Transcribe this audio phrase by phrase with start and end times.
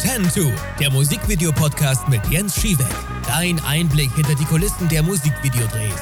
[0.00, 2.86] Ten2, der Musikvideo-Podcast mit Jens Schiewek.
[3.26, 5.92] Dein Einblick hinter die Kulissen der Musikvideodrehs.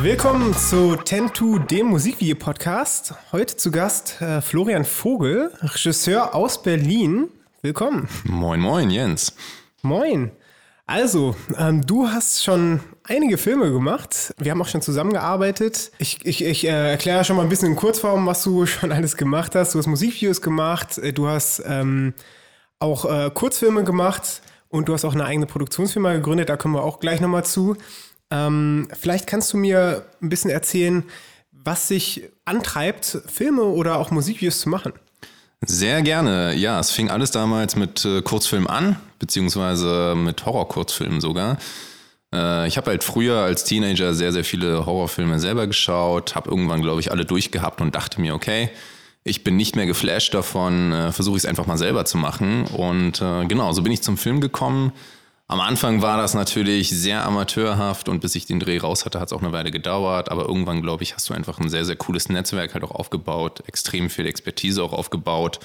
[0.00, 3.12] Willkommen zu Ten2, dem Musikvideo-Podcast.
[3.32, 7.28] Heute zu Gast äh, Florian Vogel, Regisseur aus Berlin.
[7.60, 8.08] Willkommen.
[8.24, 9.34] Moin, moin, Jens.
[9.82, 10.30] Moin.
[10.90, 14.34] Also, ähm, du hast schon einige Filme gemacht.
[14.38, 15.92] Wir haben auch schon zusammengearbeitet.
[15.98, 19.16] Ich, ich, ich äh, erkläre schon mal ein bisschen in Kurzform, was du schon alles
[19.16, 19.72] gemacht hast.
[19.72, 22.12] Du hast Musikvideos gemacht, äh, du hast ähm,
[22.80, 26.48] auch äh, Kurzfilme gemacht und du hast auch eine eigene Produktionsfirma gegründet.
[26.48, 27.76] Da kommen wir auch gleich nochmal zu.
[28.32, 31.04] Ähm, vielleicht kannst du mir ein bisschen erzählen,
[31.52, 34.94] was sich antreibt, Filme oder auch Musikvideos zu machen.
[35.66, 36.54] Sehr gerne.
[36.54, 41.58] Ja, es fing alles damals mit äh, Kurzfilmen an, beziehungsweise mit Horror-Kurzfilmen sogar.
[42.34, 46.80] Äh, ich habe halt früher als Teenager sehr, sehr viele Horrorfilme selber geschaut, habe irgendwann,
[46.80, 48.70] glaube ich, alle durchgehabt und dachte mir, okay,
[49.22, 52.64] ich bin nicht mehr geflasht davon, äh, versuche ich es einfach mal selber zu machen.
[52.64, 54.92] Und äh, genau, so bin ich zum Film gekommen
[55.50, 59.26] am Anfang war das natürlich sehr amateurhaft und bis ich den Dreh raus hatte, hat
[59.26, 60.30] es auch eine Weile gedauert.
[60.30, 63.64] Aber irgendwann, glaube ich, hast du einfach ein sehr, sehr cooles Netzwerk halt auch aufgebaut,
[63.66, 65.58] extrem viel Expertise auch aufgebaut.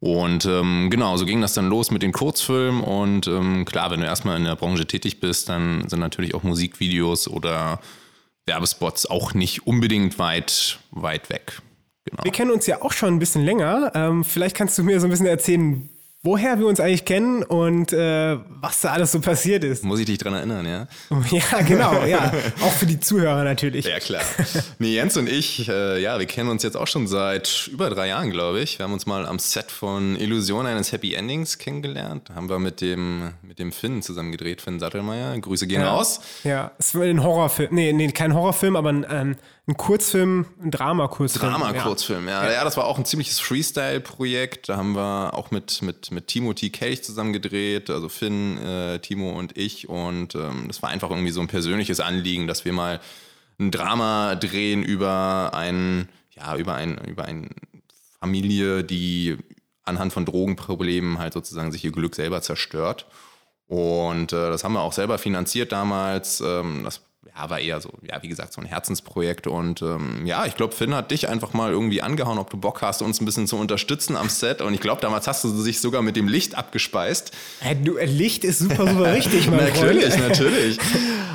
[0.00, 2.82] Und ähm, genau, so ging das dann los mit den Kurzfilmen.
[2.82, 6.42] Und ähm, klar, wenn du erstmal in der Branche tätig bist, dann sind natürlich auch
[6.42, 7.78] Musikvideos oder
[8.46, 11.62] Werbespots auch nicht unbedingt weit, weit weg.
[12.04, 12.24] Genau.
[12.24, 13.92] Wir kennen uns ja auch schon ein bisschen länger.
[13.94, 15.88] Ähm, vielleicht kannst du mir so ein bisschen erzählen,
[16.22, 19.84] woher wir uns eigentlich kennen und äh, was da alles so passiert ist.
[19.84, 20.86] Muss ich dich dran erinnern, ja?
[21.30, 22.32] Ja, genau, ja.
[22.60, 23.86] Auch für die Zuhörer natürlich.
[23.86, 24.22] Ja, klar.
[24.78, 28.08] Nee, Jens und ich, äh, ja, wir kennen uns jetzt auch schon seit über drei
[28.08, 28.78] Jahren, glaube ich.
[28.78, 32.28] Wir haben uns mal am Set von Illusion eines Happy Endings kennengelernt.
[32.28, 35.38] Da haben wir mit dem, mit dem Finn zusammen gedreht, Finn Sattelmeier.
[35.38, 35.94] Grüße gehen ja.
[35.94, 36.20] raus.
[36.44, 37.74] Ja, es war ein Horrorfilm.
[37.74, 39.36] Nee, nee, kein Horrorfilm, aber ein, ähm,
[39.70, 41.52] ein Kurzfilm, ein Drama-Kurzfilm.
[41.52, 42.44] Drama-Kurzfilm, ja.
[42.44, 42.52] Ja.
[42.52, 42.64] ja.
[42.64, 44.68] das war auch ein ziemliches Freestyle-Projekt.
[44.68, 49.30] Da haben wir auch mit, mit, mit Timothy Kelch zusammen gedreht, also Finn, äh, Timo
[49.30, 49.88] und ich.
[49.88, 53.00] Und ähm, das war einfach irgendwie so ein persönliches Anliegen, dass wir mal
[53.60, 57.48] ein Drama drehen über ein, ja, über ein, über eine
[58.18, 59.36] Familie, die
[59.84, 63.06] anhand von Drogenproblemen halt sozusagen sich ihr Glück selber zerstört.
[63.68, 66.40] Und äh, das haben wir auch selber finanziert damals.
[66.40, 67.02] Ähm, das
[67.36, 69.46] ja, war eher so, ja, wie gesagt, so ein Herzensprojekt.
[69.46, 72.82] Und ähm, ja, ich glaube, Finn hat dich einfach mal irgendwie angehauen, ob du Bock
[72.82, 74.60] hast, uns ein bisschen zu unterstützen am Set.
[74.60, 77.32] Und ich glaube, damals hast du sich sogar mit dem Licht abgespeist.
[77.60, 80.78] Hey, du, äh, Licht ist super, super richtig, mein Natürlich, natürlich.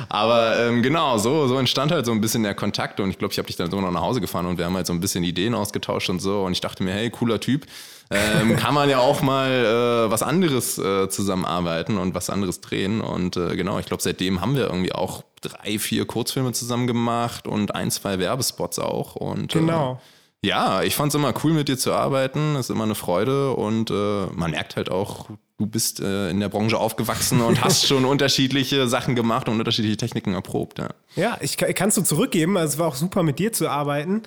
[0.08, 3.00] Aber ähm, genau, so, so entstand halt so ein bisschen der Kontakt.
[3.00, 4.74] Und ich glaube, ich habe dich dann so noch nach Hause gefahren und wir haben
[4.74, 6.42] halt so ein bisschen Ideen ausgetauscht und so.
[6.42, 7.66] Und ich dachte mir, hey, cooler Typ
[8.10, 13.00] ähm, kann man ja auch mal äh, was anderes äh, zusammenarbeiten und was anderes drehen.
[13.00, 17.48] Und äh, genau, ich glaube, seitdem haben wir irgendwie auch drei, vier Kurzfilme zusammen gemacht
[17.48, 19.16] und ein, zwei Werbespots auch.
[19.16, 20.00] Und, äh, genau.
[20.42, 22.54] ja, ich fand es immer cool, mit dir zu arbeiten.
[22.54, 25.28] Es ist immer eine Freude und äh, man merkt halt auch,
[25.58, 29.96] du bist äh, in der Branche aufgewachsen und hast schon unterschiedliche Sachen gemacht und unterschiedliche
[29.96, 30.78] Techniken erprobt.
[30.78, 32.56] Ja, ja ich kann es so zurückgeben.
[32.56, 34.22] Also es war auch super, mit dir zu arbeiten.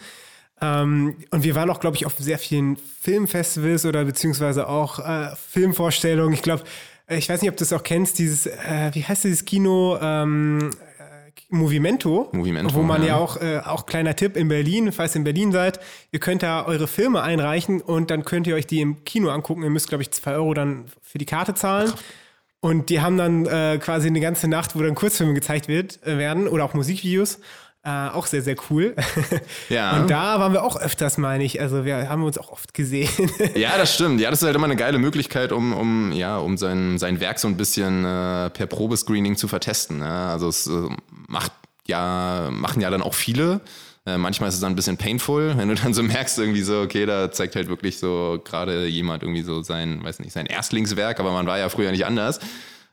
[0.62, 5.36] Ähm, und wir waren auch, glaube ich, auf sehr vielen Filmfestivals oder beziehungsweise auch äh,
[5.36, 6.34] Filmvorstellungen.
[6.34, 6.64] Ich glaube,
[7.08, 9.98] äh, ich weiß nicht, ob du es auch kennst, dieses, äh, wie heißt dieses Kino?
[10.02, 14.92] Ähm, äh, Movimento, Movimento, wo man ja, ja auch, äh, auch kleiner Tipp in Berlin,
[14.92, 15.80] falls ihr in Berlin seid,
[16.12, 19.64] ihr könnt da eure Filme einreichen und dann könnt ihr euch die im Kino angucken.
[19.64, 21.92] Ihr müsst, glaube ich, zwei Euro dann für die Karte zahlen.
[22.62, 26.18] Und die haben dann äh, quasi eine ganze Nacht, wo dann Kurzfilme gezeigt wird, äh,
[26.18, 27.40] werden oder auch Musikvideos.
[27.82, 28.96] Äh, auch sehr, sehr cool.
[29.70, 30.00] Ja.
[30.00, 31.62] Und da waren wir auch öfters, meine ich.
[31.62, 33.10] Also wir haben uns auch oft gesehen.
[33.56, 34.20] ja, das stimmt.
[34.20, 37.40] Ja, das ist halt immer eine geile Möglichkeit, um, um, ja, um sein, sein Werk
[37.40, 40.00] so ein bisschen äh, per Probescreening zu vertesten.
[40.00, 40.10] Ne?
[40.10, 40.90] Also es äh,
[41.28, 41.52] macht
[41.90, 43.62] ja, machen ja dann auch viele.
[44.06, 46.82] Äh, manchmal ist es dann ein bisschen painful, wenn du dann so merkst, irgendwie so,
[46.82, 51.20] okay, da zeigt halt wirklich so gerade jemand irgendwie so sein, weiß nicht, sein Erstlingswerk,
[51.20, 52.40] aber man war ja früher nicht anders.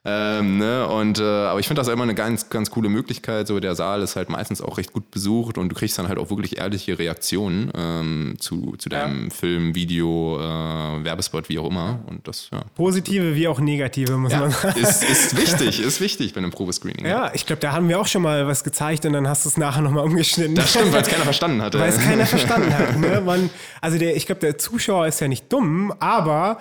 [0.09, 0.87] Ähm, ne?
[0.87, 3.49] und, äh, aber ich finde das immer eine ganz, ganz coole Möglichkeit.
[3.49, 6.19] So, der Saal ist halt meistens auch recht gut besucht und du kriegst dann halt
[6.19, 9.31] auch wirklich ehrliche Reaktionen ähm, zu, zu deinem ja.
[9.31, 11.99] Film, Video, äh, Werbespot, wie auch immer.
[12.07, 12.63] Und das, ja.
[12.77, 14.79] Positive wie auch negative, muss ja, man sagen.
[14.79, 17.05] Ist, ist wichtig, ist wichtig bei einem Probescreening.
[17.05, 19.49] Ja, ich glaube, da haben wir auch schon mal was gezeigt und dann hast du
[19.49, 20.55] es nachher nochmal umgeschnitten.
[20.55, 21.81] Das stimmt, weil es keiner verstanden hatte.
[21.81, 22.97] Weil es keiner verstanden hat.
[22.97, 23.23] Ne?
[23.25, 23.51] Man,
[23.81, 26.59] also der, ich glaube, der Zuschauer ist ja nicht dumm, aber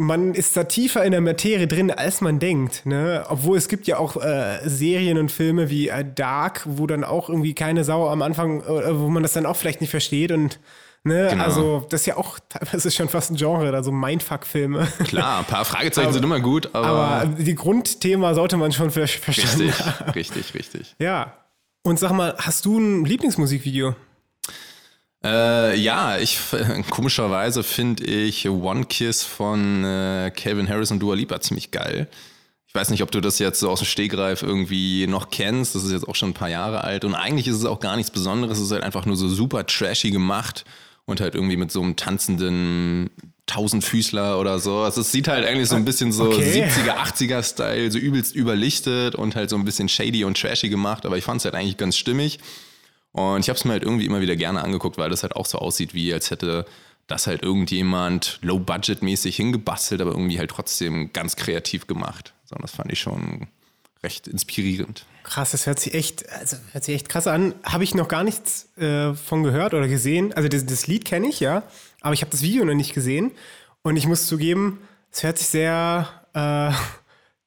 [0.00, 2.86] man ist da tiefer in der Materie drin, als man denkt.
[2.86, 3.24] Ne?
[3.28, 7.28] Obwohl es gibt ja auch äh, Serien und Filme wie äh, Dark, wo dann auch
[7.28, 10.58] irgendwie keine Sau am Anfang, äh, wo man das dann auch vielleicht nicht versteht und
[11.02, 11.28] Ne?
[11.30, 11.44] Genau.
[11.44, 14.86] Also, das ist ja auch teilweise schon fast ein Genre, also Mindfuck-Filme.
[15.04, 16.86] Klar, ein paar Fragezeichen aber, sind immer gut, aber.
[16.86, 19.08] Aber die Grundthema sollte man schon haben.
[19.16, 19.72] Richtig,
[20.14, 20.96] richtig, richtig.
[20.98, 21.38] Ja.
[21.84, 23.94] Und sag mal, hast du ein Lieblingsmusikvideo?
[25.22, 26.38] Äh, ja, ich
[26.90, 32.08] komischerweise finde ich One Kiss von äh, Calvin Harris und Dua Lipa ziemlich geil.
[32.66, 35.74] Ich weiß nicht, ob du das jetzt so aus dem Stegreif irgendwie noch kennst.
[35.74, 37.04] Das ist jetzt auch schon ein paar Jahre alt.
[37.04, 38.58] Und eigentlich ist es auch gar nichts Besonderes.
[38.58, 40.64] Es ist halt einfach nur so super trashy gemacht
[41.04, 43.10] und halt irgendwie mit so einem tanzenden
[43.46, 44.78] Tausendfüßler oder so.
[44.78, 46.70] Also es sieht halt eigentlich so ein bisschen so okay.
[46.70, 51.04] 70er, 80er Style, so übelst überlichtet und halt so ein bisschen shady und trashy gemacht.
[51.04, 52.38] Aber ich fand es halt eigentlich ganz stimmig.
[53.12, 55.46] Und ich habe es mir halt irgendwie immer wieder gerne angeguckt, weil das halt auch
[55.46, 56.64] so aussieht, wie als hätte
[57.06, 62.34] das halt irgendjemand low-budget-mäßig hingebastelt, aber irgendwie halt trotzdem ganz kreativ gemacht.
[62.44, 63.48] So, das fand ich schon
[64.02, 65.04] recht inspirierend.
[65.24, 67.54] Krass, das hört sich echt, also hört sich echt krass an.
[67.64, 70.32] Habe ich noch gar nichts äh, von gehört oder gesehen.
[70.32, 71.64] Also das, das Lied kenne ich, ja,
[72.00, 73.32] aber ich habe das Video noch nicht gesehen.
[73.82, 74.78] Und ich muss zugeben,
[75.10, 76.72] es hört sich sehr äh,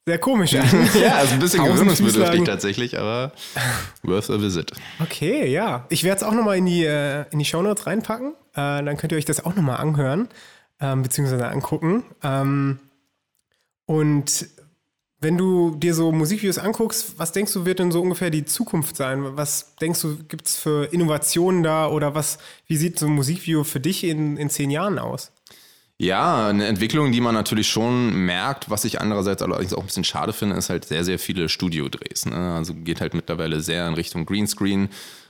[0.05, 0.67] sehr komisch an.
[1.01, 3.31] ja, ist ein bisschen gewöhnungsbedürftig tatsächlich, aber
[4.03, 4.71] worth a visit.
[4.99, 5.85] Okay, ja.
[5.89, 8.33] Ich werde es auch nochmal in die, äh, in die Shownotes reinpacken.
[8.53, 10.27] Äh, dann könnt ihr euch das auch nochmal anhören,
[10.79, 12.03] ähm, beziehungsweise angucken.
[12.21, 12.79] Ähm,
[13.85, 14.47] und
[15.23, 18.97] wenn du dir so Musikvideos anguckst, was denkst du, wird denn so ungefähr die Zukunft
[18.97, 19.37] sein?
[19.37, 23.63] Was denkst du, gibt es für Innovationen da oder was, wie sieht so ein Musikvideo
[23.63, 25.31] für dich in, in zehn Jahren aus?
[26.03, 30.03] Ja, eine Entwicklung, die man natürlich schon merkt, was ich andererseits allerdings auch ein bisschen
[30.03, 32.25] schade finde, ist halt sehr, sehr viele Studiodrehs.
[32.25, 32.55] Ne?
[32.55, 34.89] Also geht halt mittlerweile sehr in Richtung Greenscreen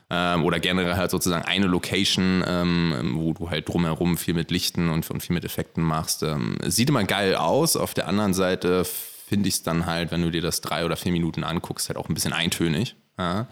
[0.10, 4.90] ähm, oder generell halt sozusagen eine Location, ähm, wo du halt drumherum viel mit Lichten
[4.90, 6.24] und, und viel mit Effekten machst.
[6.24, 7.78] Ähm, sieht immer geil aus.
[7.78, 10.98] Auf der anderen Seite finde ich es dann halt, wenn du dir das drei oder
[10.98, 12.96] vier Minuten anguckst, halt auch ein bisschen eintönig.
[13.20, 13.46] Ja?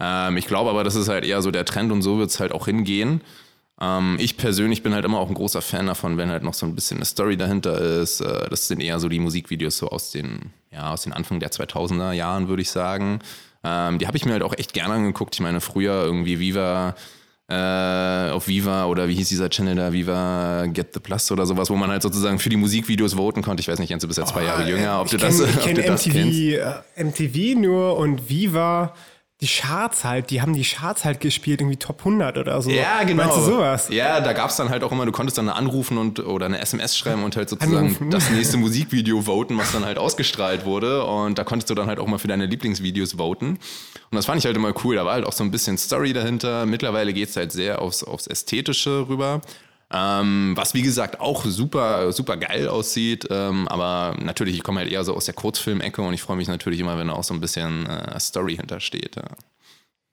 [0.00, 2.40] Ähm, ich glaube aber, das ist halt eher so der Trend und so wird es
[2.40, 3.22] halt auch hingehen.
[3.80, 6.66] Ähm, ich persönlich bin halt immer auch ein großer Fan davon, wenn halt noch so
[6.66, 8.20] ein bisschen eine Story dahinter ist.
[8.20, 11.50] Äh, das sind eher so die Musikvideos so aus den, ja, aus den Anfang der
[11.50, 13.20] 2000er Jahren, würde ich sagen.
[13.64, 15.34] Ähm, die habe ich mir halt auch echt gerne angeguckt.
[15.34, 16.94] Ich meine, früher irgendwie Viva
[17.50, 21.70] äh, auf Viva oder wie hieß dieser Channel da, Viva Get the Plus oder sowas,
[21.70, 23.60] wo man halt sozusagen für die Musikvideos voten konnte.
[23.60, 25.40] Ich weiß nicht, Jens, du bist ja zwei oh, Jahre jünger, ob du kenn, das,
[25.40, 26.82] ich ob du das MTV.
[26.96, 28.94] MTV nur und Viva
[29.40, 32.70] die Charts halt, die haben die Charts halt gespielt, irgendwie Top 100 oder so.
[32.70, 33.22] Ja, genau.
[33.22, 33.88] Meinst du sowas?
[33.88, 36.58] Ja, da gab es dann halt auch immer, du konntest dann anrufen und oder eine
[36.58, 38.10] SMS schreiben und halt sozusagen anrufen.
[38.10, 41.04] das nächste Musikvideo voten, was dann halt ausgestrahlt wurde.
[41.04, 43.50] Und da konntest du dann halt auch mal für deine Lieblingsvideos voten.
[43.50, 44.96] Und das fand ich halt immer cool.
[44.96, 46.66] Da war halt auch so ein bisschen Story dahinter.
[46.66, 49.40] Mittlerweile geht es halt sehr aufs, aufs Ästhetische rüber.
[49.90, 53.26] Ähm, was wie gesagt auch super, super geil aussieht.
[53.30, 56.48] Ähm, aber natürlich, ich komme halt eher so aus der Kurzfilmecke und ich freue mich
[56.48, 59.16] natürlich immer, wenn da auch so ein bisschen äh, Story hintersteht.
[59.16, 59.24] Ja.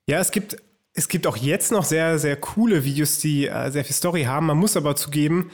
[0.08, 0.56] ja, es gibt,
[0.94, 4.46] es gibt auch jetzt noch sehr, sehr coole Videos, die äh, sehr viel Story haben.
[4.46, 5.50] Man muss aber zugeben,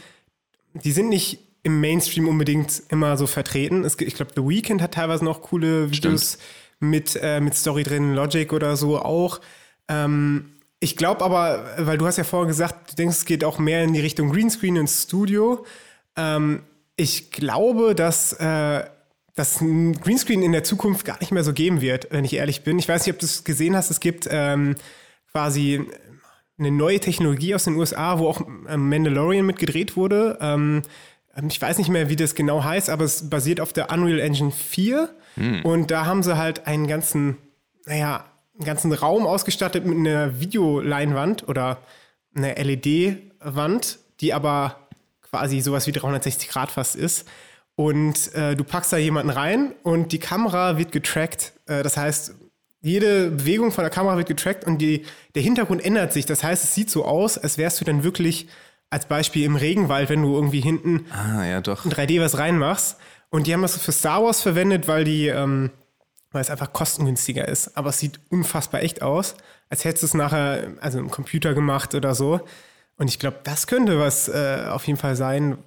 [0.74, 3.84] die sind nicht im Mainstream unbedingt immer so vertreten.
[3.84, 6.38] Es, ich glaube, The Weeknd hat teilweise noch coole Videos
[6.78, 9.40] mit, äh, mit Story drin, Logic oder so auch.
[9.88, 10.52] Ähm,
[10.82, 13.84] ich glaube aber, weil du hast ja vorher gesagt, du denkst, es geht auch mehr
[13.84, 15.64] in die Richtung Greenscreen ins Studio.
[16.16, 16.64] Ähm,
[16.96, 18.82] ich glaube, dass äh,
[19.36, 22.80] das Greenscreen in der Zukunft gar nicht mehr so geben wird, wenn ich ehrlich bin.
[22.80, 23.90] Ich weiß nicht, ob du es gesehen hast.
[23.90, 24.74] Es gibt ähm,
[25.30, 25.86] quasi
[26.58, 30.36] eine neue Technologie aus den USA, wo auch ähm, Mandalorian mit gedreht wurde.
[30.40, 30.82] Ähm,
[31.48, 34.50] ich weiß nicht mehr, wie das genau heißt, aber es basiert auf der Unreal Engine
[34.50, 35.14] 4.
[35.36, 35.64] Hm.
[35.64, 37.38] Und da haben sie halt einen ganzen,
[37.86, 41.78] naja, einen ganzen Raum ausgestattet mit einer Videoleinwand oder
[42.34, 44.76] einer LED-Wand, die aber
[45.22, 47.26] quasi sowas wie 360 Grad fast ist.
[47.74, 51.54] Und äh, du packst da jemanden rein und die Kamera wird getrackt.
[51.66, 52.34] Äh, das heißt,
[52.82, 56.26] jede Bewegung von der Kamera wird getrackt und die, der Hintergrund ändert sich.
[56.26, 58.48] Das heißt, es sieht so aus, als wärst du dann wirklich
[58.90, 61.86] als Beispiel im Regenwald, wenn du irgendwie hinten ah, ja, doch.
[61.86, 62.98] in 3D was reinmachst.
[63.30, 65.70] Und die haben das für Star Wars verwendet, weil die ähm,
[66.32, 67.76] weil es einfach kostengünstiger ist.
[67.76, 69.34] Aber es sieht unfassbar echt aus,
[69.70, 72.40] als hättest du es nachher also im Computer gemacht oder so.
[72.96, 75.58] Und ich glaube, das könnte was äh, auf jeden Fall sein.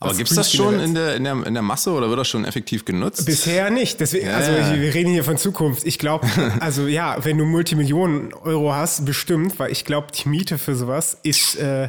[0.00, 2.28] Aber gibt es das schon in der, in, der, in der Masse oder wird das
[2.28, 3.24] schon effektiv genutzt?
[3.24, 4.00] Bisher nicht.
[4.00, 4.34] Deswegen, ja.
[4.34, 5.86] Also wir reden hier von Zukunft.
[5.86, 6.26] Ich glaube,
[6.60, 11.18] also ja, wenn du Multimillionen Euro hast, bestimmt, weil ich glaube, die Miete für sowas
[11.22, 11.88] ist äh,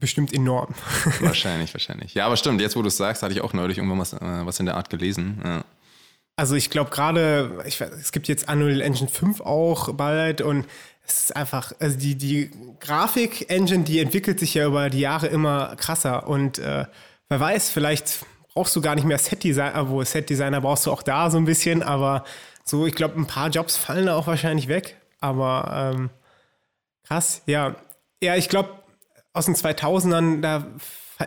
[0.00, 0.74] bestimmt enorm.
[1.20, 2.14] wahrscheinlich, wahrscheinlich.
[2.14, 4.18] Ja, aber stimmt, jetzt wo du es sagst, hatte ich auch neulich irgendwann was, äh,
[4.20, 5.40] was in der Art gelesen.
[5.44, 5.64] Ja.
[6.36, 10.66] Also ich glaube gerade, es gibt jetzt Unreal Engine 5 auch bald und
[11.06, 12.50] es ist einfach, also die, die
[12.80, 16.86] Grafik-Engine, die entwickelt sich ja über die Jahre immer krasser und äh,
[17.28, 21.30] wer weiß, vielleicht brauchst du gar nicht mehr Set-Designer, wo Set-Designer brauchst du auch da
[21.30, 22.24] so ein bisschen, aber
[22.64, 26.10] so, ich glaube, ein paar Jobs fallen da auch wahrscheinlich weg, aber ähm,
[27.06, 27.76] krass, ja.
[28.22, 28.70] Ja, ich glaube,
[29.34, 30.66] aus den 2000ern, da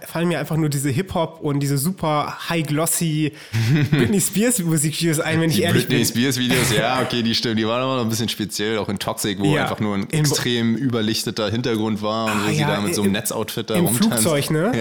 [0.05, 3.31] fallen mir einfach nur diese Hip-Hop und diese super high-glossy
[3.91, 6.05] Britney Spears Musikvideos ein, wenn ich Die ehrlich Britney bin.
[6.05, 7.55] Spears Videos, ja, okay, die stimmen.
[7.55, 9.63] Die waren aber noch ein bisschen speziell, auch in Toxic, wo Ja.
[9.63, 13.01] einfach nur ein extrem überlichteter Hintergrund war und wo Ah, sie ja, da mit so
[13.01, 14.23] einem im- Netzoutfit da im rumtanzt.
[14.23, 14.71] Flugzeug, ne?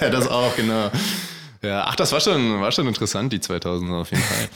[0.00, 0.90] Ja, das auch, genau.
[1.62, 4.48] Ja, ach, das war schon, war schon interessant, die 2000er auf jeden Fall.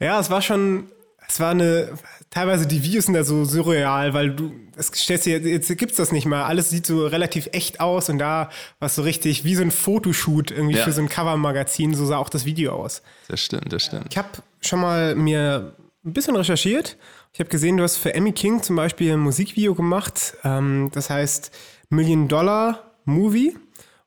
[0.00, 0.88] Ja, es war schon,
[1.28, 1.90] es war eine,
[2.34, 6.10] teilweise die Videos sind da so surreal, weil du, es stellst dir, jetzt gibt's das
[6.10, 6.42] nicht mal.
[6.42, 8.50] Alles sieht so relativ echt aus und da
[8.80, 10.84] war es so richtig wie so ein Fotoshoot irgendwie Ja.
[10.84, 13.02] für so ein Covermagazin, so sah auch das Video aus.
[13.28, 14.06] Das stimmt, das stimmt.
[14.10, 14.28] Ich habe
[14.60, 15.74] schon mal mir
[16.04, 16.96] ein bisschen recherchiert.
[17.32, 20.34] Ich habe gesehen, du hast für Emmy King zum Beispiel ein Musikvideo gemacht.
[20.44, 21.52] Ähm, das heißt
[21.88, 23.56] Million Dollar Movie.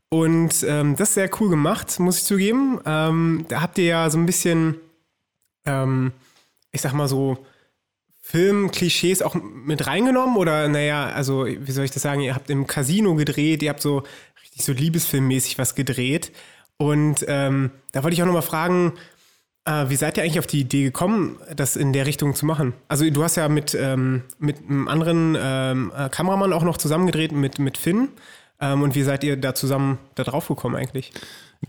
[0.10, 2.80] Und ähm, das ist sehr cool gemacht, muss ich zugeben.
[2.86, 4.76] Ähm, da habt ihr ja so ein bisschen,
[5.66, 6.12] ähm,
[6.72, 7.38] ich sag mal so,
[8.30, 12.68] Filmklischees auch mit reingenommen oder naja, also wie soll ich das sagen, ihr habt im
[12.68, 14.04] Casino gedreht, ihr habt so
[14.42, 16.34] richtig so Liebesfilmmäßig was gedreht
[16.76, 18.92] und ähm, da wollte ich auch nochmal fragen,
[19.64, 22.74] äh, wie seid ihr eigentlich auf die Idee gekommen, das in der Richtung zu machen?
[22.90, 27.32] Also du hast ja mit, ähm, mit einem anderen ähm, äh, Kameramann auch noch zusammengedreht,
[27.32, 28.10] mit, mit Finn
[28.60, 31.14] ähm, und wie seid ihr da zusammen da drauf gekommen eigentlich?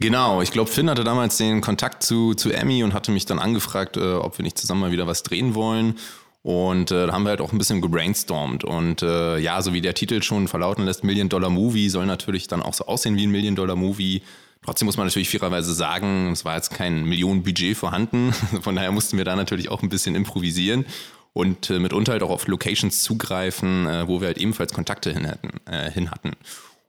[0.00, 3.38] Genau, ich glaube, Finn hatte damals den Kontakt zu, zu Emmy und hatte mich dann
[3.38, 5.94] angefragt, äh, ob wir nicht zusammen mal wieder was drehen wollen.
[6.48, 8.64] Und äh, da haben wir halt auch ein bisschen gebrainstormt.
[8.64, 12.48] Und äh, ja, so wie der Titel schon verlauten lässt, Million Dollar Movie soll natürlich
[12.48, 14.22] dann auch so aussehen wie ein Million Dollar Movie.
[14.64, 18.32] Trotzdem muss man natürlich fairerweise sagen, es war jetzt kein Millionenbudget vorhanden.
[18.62, 20.86] Von daher mussten wir da natürlich auch ein bisschen improvisieren
[21.34, 25.26] und äh, mitunter halt auch auf Locations zugreifen, äh, wo wir halt ebenfalls Kontakte hin
[25.26, 25.50] hatten.
[25.70, 26.32] Äh, hin hatten.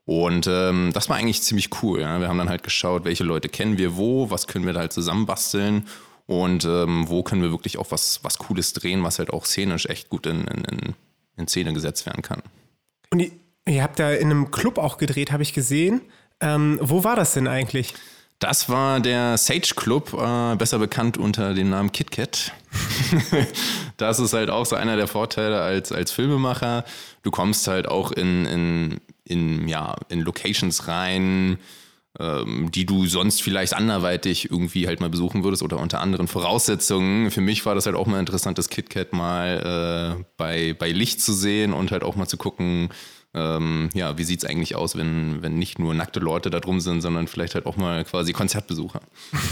[0.06, 2.00] Und ähm, das war eigentlich ziemlich cool.
[2.00, 2.18] Ja?
[2.18, 4.94] Wir haben dann halt geschaut, welche Leute kennen wir wo, was können wir da halt
[4.94, 5.84] zusammenbasteln
[6.30, 9.86] und ähm, wo können wir wirklich auch was, was Cooles drehen, was halt auch szenisch
[9.86, 10.94] echt gut in, in,
[11.36, 12.40] in, Szene gesetzt werden kann.
[13.10, 13.32] Und ihr,
[13.66, 16.02] ihr habt da in einem Club auch gedreht, habe ich gesehen.
[16.40, 17.94] Ähm, wo war das denn eigentlich?
[18.38, 22.52] Das war der Sage Club, äh, besser bekannt unter dem Namen KitKat.
[23.96, 26.84] das ist halt auch so einer der Vorteile als, als Filmemacher.
[27.24, 31.58] Du kommst halt auch in, in, in, ja, in Locations rein,
[32.70, 37.30] die du sonst vielleicht anderweitig irgendwie halt mal besuchen würdest oder unter anderen Voraussetzungen.
[37.30, 41.22] Für mich war das halt auch mal interessant, das KitKat mal äh, bei, bei Licht
[41.22, 42.90] zu sehen und halt auch mal zu gucken,
[43.32, 47.00] ähm, ja, wie sieht's eigentlich aus, wenn, wenn nicht nur nackte Leute da drum sind,
[47.00, 49.00] sondern vielleicht halt auch mal quasi Konzertbesucher.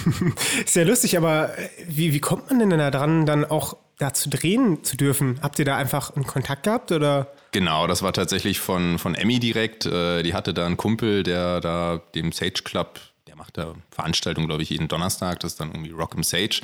[0.64, 4.12] Ist ja lustig, aber äh, wie, wie kommt man denn da dran, dann auch da
[4.12, 5.38] zu drehen zu dürfen?
[5.42, 7.32] Habt ihr da einfach einen Kontakt gehabt oder?
[7.52, 9.87] Genau, das war tatsächlich von, von Emmy direkt.
[9.87, 14.49] Äh, Die hatte da einen Kumpel, der da dem Sage Club, der macht da Veranstaltungen,
[14.49, 16.61] glaube ich, jeden Donnerstag, das ist dann irgendwie Rock im Sage.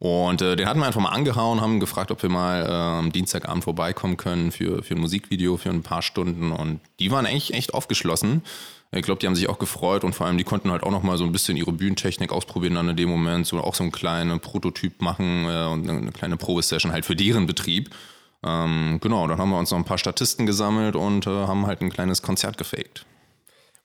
[0.00, 3.12] Und äh, den hatten wir einfach mal angehauen, haben gefragt, ob wir mal äh, am
[3.12, 6.52] Dienstagabend vorbeikommen können für, für ein Musikvideo für ein paar Stunden.
[6.52, 8.42] Und die waren echt, echt aufgeschlossen.
[8.92, 11.02] Ich glaube, die haben sich auch gefreut und vor allem, die konnten halt auch noch
[11.02, 13.92] mal so ein bisschen ihre Bühnentechnik ausprobieren dann in dem Moment, so auch so einen
[13.92, 17.90] kleinen Prototyp machen äh, und eine kleine Probesession halt für deren Betrieb.
[18.42, 21.82] Ähm, genau, dann haben wir uns noch ein paar Statisten gesammelt und äh, haben halt
[21.82, 23.04] ein kleines Konzert gefaked.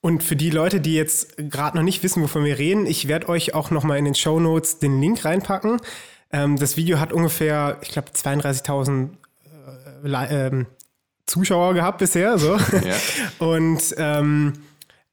[0.05, 3.27] Und für die Leute, die jetzt gerade noch nicht wissen, wovon wir reden, ich werde
[3.27, 5.81] euch auch noch mal in den Show Notes den Link reinpacken.
[6.31, 9.09] Ähm, das Video hat ungefähr, ich glaube, 32.000
[10.03, 10.67] äh, ähm,
[11.25, 12.37] Zuschauer gehabt bisher.
[12.37, 12.55] So.
[12.83, 12.95] Ja.
[13.39, 14.53] Und ähm,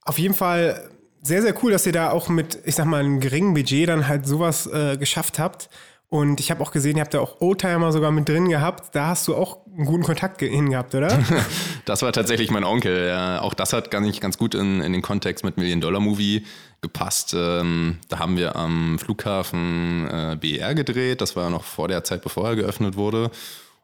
[0.03, 0.87] auf jeden Fall
[1.23, 4.07] sehr, sehr cool, dass ihr da auch mit, ich sag mal, einem geringen Budget dann
[4.07, 5.71] halt sowas äh, geschafft habt.
[6.13, 8.93] Und ich habe auch gesehen, ihr habt da auch Oldtimer sogar mit drin gehabt.
[8.93, 11.07] Da hast du auch einen guten Kontakt hin gehabt, oder?
[11.85, 13.07] Das war tatsächlich mein Onkel.
[13.07, 16.45] Ja, auch das hat nicht ganz gut in, in den Kontext mit Million Dollar Movie
[16.81, 17.33] gepasst.
[17.35, 21.19] Ähm, da haben wir am Flughafen äh, BER gedreht.
[21.19, 23.31] Das war noch vor der Zeit, bevor er geöffnet wurde.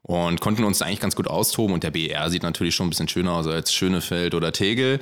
[0.03, 1.73] Und konnten uns da eigentlich ganz gut austoben.
[1.73, 4.99] Und der BER sieht natürlich schon ein bisschen schöner aus als Schönefeld oder Tegel.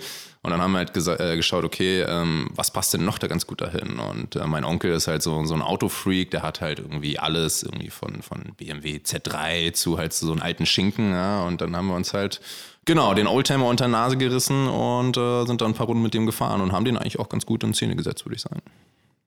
[0.47, 3.47] Und dann haben wir halt äh, geschaut, okay, ähm, was passt denn noch da ganz
[3.47, 3.99] gut dahin?
[3.99, 7.63] Und äh, mein Onkel ist halt so, so ein Autofreak, der hat halt irgendwie alles,
[7.63, 11.11] irgendwie von, von BMW Z3 zu halt so einen alten Schinken.
[11.11, 11.43] Ja?
[11.43, 12.39] Und dann haben wir uns halt,
[12.85, 16.13] genau, den Oldtimer unter die Nase gerissen und äh, sind dann ein paar Runden mit
[16.13, 18.61] dem gefahren und haben den eigentlich auch ganz gut in Szene gesetzt, würde ich sagen.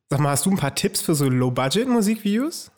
[0.08, 2.70] Sag mal, hast du ein paar Tipps für so Low-Budget-Musikvideos?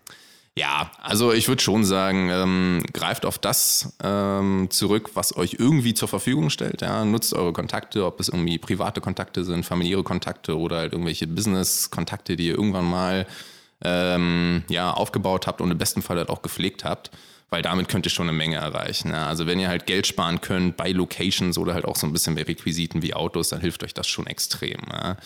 [0.54, 5.94] Ja, also ich würde schon sagen, ähm, greift auf das ähm, zurück, was euch irgendwie
[5.94, 6.82] zur Verfügung stellt.
[6.82, 7.06] Ja?
[7.06, 12.36] Nutzt eure Kontakte, ob es irgendwie private Kontakte sind, familiäre Kontakte oder halt irgendwelche Business-Kontakte,
[12.36, 13.26] die ihr irgendwann mal
[13.82, 17.10] ähm, ja, aufgebaut habt und im besten Fall halt auch gepflegt habt.
[17.48, 19.10] Weil damit könnt ihr schon eine Menge erreichen.
[19.10, 19.28] Ja?
[19.28, 22.34] Also wenn ihr halt Geld sparen könnt bei Locations oder halt auch so ein bisschen
[22.34, 24.80] bei Requisiten wie Autos, dann hilft euch das schon extrem.
[24.92, 25.16] Ja?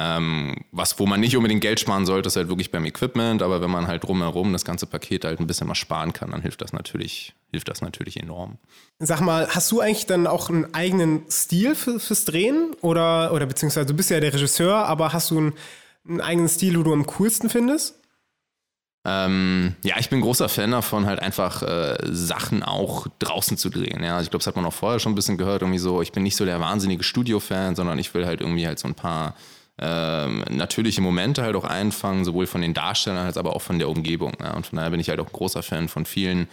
[0.00, 3.60] Ähm, was, wo man nicht unbedingt Geld sparen sollte, ist halt wirklich beim Equipment, aber
[3.60, 6.62] wenn man halt drumherum das ganze Paket halt ein bisschen mal sparen kann, dann hilft
[6.62, 8.58] das natürlich hilft das natürlich enorm.
[8.98, 12.76] Sag mal, hast du eigentlich dann auch einen eigenen Stil für, fürs Drehen?
[12.82, 15.52] Oder, oder beziehungsweise du bist ja der Regisseur, aber hast du einen,
[16.06, 17.94] einen eigenen Stil, wo du am coolsten findest?
[19.06, 24.04] Ähm, ja, ich bin großer Fan davon, halt einfach äh, Sachen auch draußen zu drehen.
[24.04, 25.62] Ja, also ich glaube, das hat man auch vorher schon ein bisschen gehört.
[25.62, 28.78] Irgendwie so, ich bin nicht so der wahnsinnige Studio-Fan, sondern ich will halt irgendwie halt
[28.78, 29.34] so ein paar
[29.80, 33.88] ähm, natürliche Momente halt auch einfangen, sowohl von den Darstellern als aber auch von der
[33.88, 34.32] Umgebung.
[34.40, 34.54] Ja.
[34.54, 36.48] Und von daher bin ich halt auch großer Fan von vielen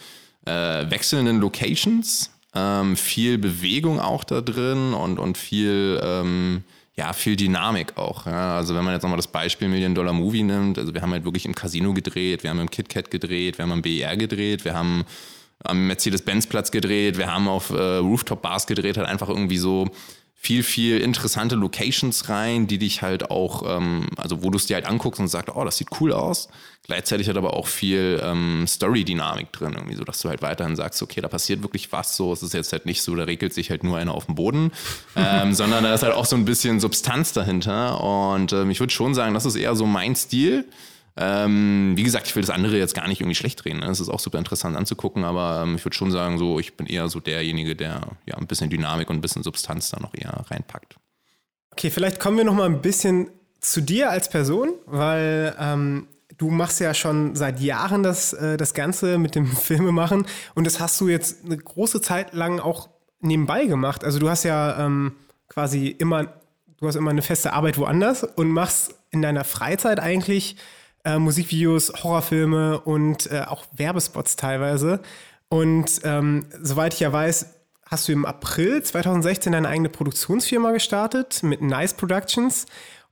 [0.45, 6.63] äh, wechselnden Locations, ähm, viel Bewegung auch da drin und, und viel, ähm,
[6.95, 8.27] ja, viel Dynamik auch.
[8.27, 8.57] Ja.
[8.57, 11.25] Also wenn man jetzt nochmal das Beispiel Million Dollar Movie nimmt, also wir haben halt
[11.25, 14.75] wirklich im Casino gedreht, wir haben im KitKat gedreht, wir haben am BER gedreht, wir
[14.75, 15.03] haben
[15.63, 19.89] am Mercedes-Benz-Platz gedreht, wir haben auf äh, Rooftop-Bars gedreht, halt einfach irgendwie so
[20.45, 24.75] viel, viel interessante Locations rein, die dich halt auch, ähm, also wo du es dir
[24.75, 26.49] halt anguckst und sagst, oh, das sieht cool aus.
[26.83, 31.01] Gleichzeitig hat aber auch viel ähm, Story-Dynamik drin, irgendwie so, dass du halt weiterhin sagst,
[31.01, 32.31] okay, da passiert wirklich was so.
[32.31, 34.71] Es ist jetzt halt nicht so, da regelt sich halt nur einer auf dem Boden,
[35.15, 37.99] ähm, sondern da ist halt auch so ein bisschen Substanz dahinter.
[38.01, 40.65] Und ähm, ich würde schon sagen, das ist eher so mein Stil.
[41.17, 43.79] Ähm, wie gesagt, ich will das andere jetzt gar nicht irgendwie schlecht reden.
[43.79, 43.85] Ne?
[43.85, 46.87] Das ist auch super interessant anzugucken, aber ähm, ich würde schon sagen, so, ich bin
[46.87, 50.45] eher so derjenige, der ja ein bisschen Dynamik und ein bisschen Substanz da noch eher
[50.49, 50.97] reinpackt.
[51.71, 53.29] Okay, vielleicht kommen wir noch mal ein bisschen
[53.61, 56.07] zu dir als Person, weil ähm,
[56.37, 60.81] du machst ja schon seit Jahren das, äh, das Ganze mit dem Filmemachen und das
[60.81, 62.89] hast du jetzt eine große Zeit lang auch
[63.21, 64.03] nebenbei gemacht.
[64.03, 65.13] Also du hast ja ähm,
[65.47, 66.25] quasi immer,
[66.77, 70.57] du hast immer eine feste Arbeit woanders und machst in deiner Freizeit eigentlich
[71.05, 75.01] äh, Musikvideos, Horrorfilme und äh, auch Werbespots teilweise.
[75.49, 77.53] Und ähm, soweit ich ja weiß,
[77.85, 82.65] hast du im April 2016 deine eigene Produktionsfirma gestartet mit Nice Productions.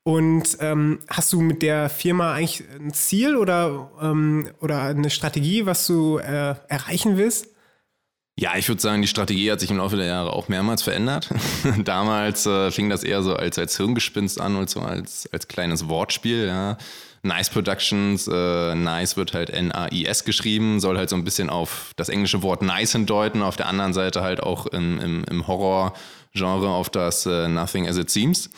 [0.03, 5.65] Und ähm, hast du mit der Firma eigentlich ein Ziel oder, ähm, oder eine Strategie,
[5.65, 7.52] was du äh, erreichen willst?
[8.35, 11.29] Ja, ich würde sagen, die Strategie hat sich im Laufe der Jahre auch mehrmals verändert.
[11.83, 15.87] Damals äh, fing das eher so als, als Hirngespinst an und so als, als kleines
[15.87, 16.47] Wortspiel.
[16.47, 16.77] Ja.
[17.21, 22.09] Nice Productions, äh, Nice wird halt N-A-I-S geschrieben, soll halt so ein bisschen auf das
[22.09, 26.89] englische Wort Nice hindeuten, auf der anderen Seite halt auch im, im, im Horror-Genre auf
[26.89, 28.49] das äh, Nothing as it seems.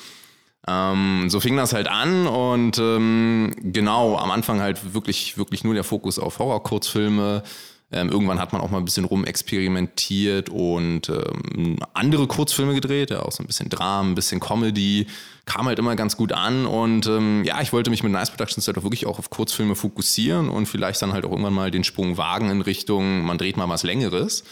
[0.67, 5.75] Ähm, so fing das halt an und ähm, genau, am Anfang halt wirklich, wirklich nur
[5.75, 7.43] der Fokus auf Horror-Kurzfilme.
[7.91, 13.21] Ähm, irgendwann hat man auch mal ein bisschen rumexperimentiert und ähm, andere Kurzfilme gedreht, ja,
[13.21, 15.05] auch so ein bisschen Dramen, ein bisschen Comedy,
[15.45, 18.65] kam halt immer ganz gut an und ähm, ja, ich wollte mich mit Nice Productions
[18.65, 21.83] halt auch wirklich auch auf Kurzfilme fokussieren und vielleicht dann halt auch irgendwann mal den
[21.83, 24.43] Sprung wagen in Richtung, man dreht mal was Längeres.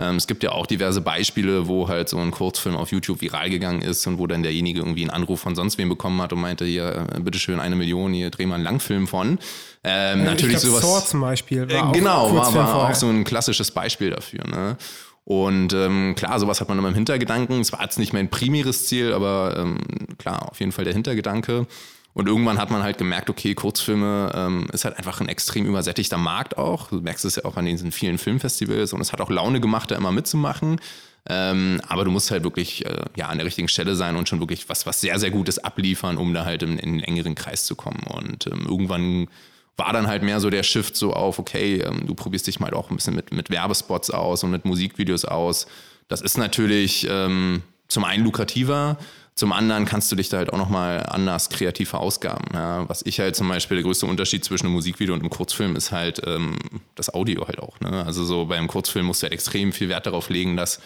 [0.00, 3.50] Ähm, es gibt ja auch diverse Beispiele, wo halt so ein Kurzfilm auf YouTube viral
[3.50, 6.40] gegangen ist und wo dann derjenige irgendwie einen Anruf von sonst wem bekommen hat und
[6.40, 9.38] meinte, hier, äh, bitteschön, eine Million, hier dreh mal einen Langfilm von.
[9.84, 11.02] Ähm, natürlich ich glaub, sowas.
[11.02, 11.70] Saw zum Beispiel.
[11.70, 14.46] War äh, genau, war, war auch so ein klassisches Beispiel dafür.
[14.46, 14.78] Ne?
[15.24, 17.60] Und ähm, klar, sowas hat man immer im Hintergedanken.
[17.60, 19.78] Es war jetzt nicht mein primäres Ziel, aber ähm,
[20.16, 21.66] klar, auf jeden Fall der Hintergedanke.
[22.12, 26.18] Und irgendwann hat man halt gemerkt, okay, Kurzfilme ähm, ist halt einfach ein extrem übersättigter
[26.18, 26.88] Markt auch.
[26.88, 29.90] Du merkst es ja auch an diesen vielen Filmfestivals und es hat auch Laune gemacht,
[29.90, 30.80] da immer mitzumachen.
[31.28, 34.40] Ähm, aber du musst halt wirklich äh, ja, an der richtigen Stelle sein und schon
[34.40, 37.66] wirklich was, was sehr, sehr Gutes abliefern, um da halt in, in einen engeren Kreis
[37.66, 38.02] zu kommen.
[38.08, 39.28] Und ähm, irgendwann
[39.76, 42.72] war dann halt mehr so der Shift so auf, okay, ähm, du probierst dich mal
[42.74, 45.66] auch ein bisschen mit, mit Werbespots aus und mit Musikvideos aus.
[46.08, 48.98] Das ist natürlich ähm, zum einen lukrativer,
[49.34, 52.44] zum anderen kannst du dich da halt auch nochmal anders kreativ verausgaben.
[52.52, 52.88] Ja.
[52.88, 55.92] Was ich halt zum Beispiel, der größte Unterschied zwischen einem Musikvideo und einem Kurzfilm ist
[55.92, 56.58] halt ähm,
[56.94, 57.80] das Audio halt auch.
[57.80, 58.04] Ne?
[58.04, 60.80] Also so beim Kurzfilm musst du halt extrem viel Wert darauf legen, dass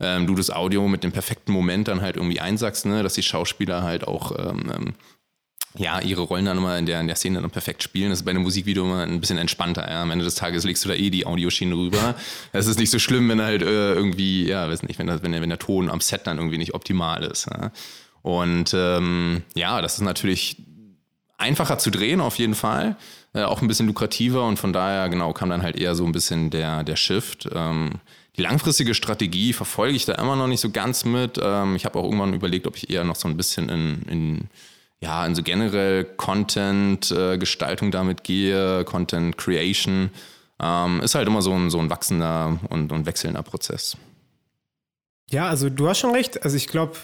[0.00, 3.02] ähm, du das Audio mit dem perfekten Moment dann halt irgendwie einsackst, ne?
[3.02, 4.94] dass die Schauspieler halt auch ähm, ähm
[5.76, 8.10] ja, ihre Rollen dann immer in der, in der Szene dann perfekt spielen.
[8.10, 9.88] Das ist bei einem Musikvideo immer ein bisschen entspannter.
[9.88, 10.02] Ja.
[10.02, 12.14] Am Ende des Tages legst du da eh die Audioschiene rüber.
[12.52, 15.32] Es ist nicht so schlimm, wenn halt äh, irgendwie, ja, weiß nicht, wenn, das, wenn,
[15.32, 17.46] der, wenn der Ton am Set dann irgendwie nicht optimal ist.
[17.46, 17.70] Ja.
[18.22, 20.56] Und ähm, ja, das ist natürlich
[21.38, 22.96] einfacher zu drehen auf jeden Fall.
[23.32, 26.12] Äh, auch ein bisschen lukrativer und von daher, genau, kam dann halt eher so ein
[26.12, 27.48] bisschen der, der Shift.
[27.54, 27.92] Ähm,
[28.36, 31.38] die langfristige Strategie verfolge ich da immer noch nicht so ganz mit.
[31.42, 34.48] Ähm, ich habe auch irgendwann überlegt, ob ich eher noch so ein bisschen in, in
[35.00, 40.10] ja, in so generell Content-Gestaltung äh, damit gehe, Content Creation,
[40.60, 43.96] ähm, ist halt immer so ein, so ein wachsender und, und wechselnder Prozess.
[45.30, 46.42] Ja, also du hast schon recht.
[46.44, 46.96] Also ich glaube,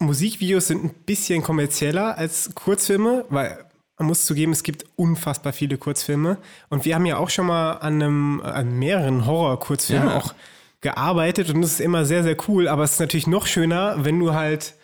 [0.00, 3.64] Musikvideos sind ein bisschen kommerzieller als Kurzfilme, weil
[3.98, 6.38] man muss zugeben, es gibt unfassbar viele Kurzfilme.
[6.70, 10.16] Und wir haben ja auch schon mal an, einem, an mehreren Horror-Kurzfilmen ja.
[10.16, 10.34] auch
[10.80, 12.66] gearbeitet und das ist immer sehr, sehr cool.
[12.66, 14.74] Aber es ist natürlich noch schöner, wenn du halt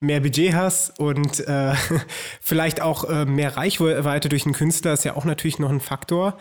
[0.00, 1.74] mehr Budget hast und äh,
[2.40, 6.38] vielleicht auch äh, mehr Reichweite durch einen Künstler ist ja auch natürlich noch ein Faktor.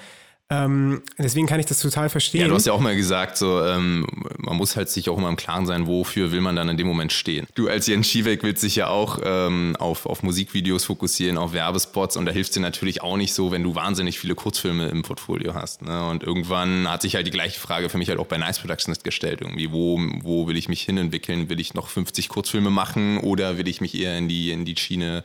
[0.51, 2.41] Ähm, deswegen kann ich das total verstehen.
[2.41, 4.07] Ja, du hast ja auch mal gesagt, so, ähm,
[4.38, 6.88] man muss halt sich auch immer im Klaren sein, wofür will man dann in dem
[6.88, 7.45] Moment stehen.
[7.53, 12.17] Du als Jens Schiebeck willst dich ja auch ähm, auf, auf Musikvideos fokussieren, auf Werbespots
[12.17, 15.53] und da hilft dir natürlich auch nicht so, wenn du wahnsinnig viele Kurzfilme im Portfolio
[15.53, 15.83] hast.
[15.83, 16.07] Ne?
[16.07, 19.03] Und irgendwann hat sich halt die gleiche Frage für mich halt auch bei Nice Productions
[19.03, 19.41] gestellt.
[19.41, 21.49] Irgendwie, wo, wo will ich mich hinentwickeln?
[21.49, 24.75] Will ich noch 50 Kurzfilme machen oder will ich mich eher in die, in die
[24.75, 25.23] Schiene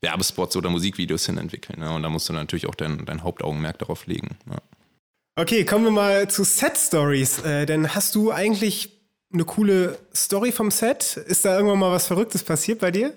[0.00, 1.80] Werbespots oder Musikvideos hin entwickeln.
[1.80, 1.92] Ne?
[1.92, 4.36] Und da musst du natürlich auch dein, dein Hauptaugenmerk darauf legen.
[4.50, 4.58] Ja.
[5.36, 7.40] Okay, kommen wir mal zu Set-Stories.
[7.40, 8.90] Äh, denn hast du eigentlich
[9.32, 11.16] eine coole Story vom Set?
[11.16, 13.12] Ist da irgendwann mal was Verrücktes passiert bei dir?